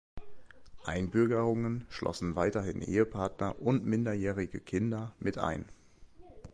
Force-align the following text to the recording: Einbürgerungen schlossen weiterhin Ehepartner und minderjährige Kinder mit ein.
Einbürgerungen 0.83 1.85
schlossen 1.91 2.35
weiterhin 2.35 2.81
Ehepartner 2.81 3.61
und 3.61 3.85
minderjährige 3.85 4.59
Kinder 4.59 5.13
mit 5.19 5.37
ein. 5.37 5.65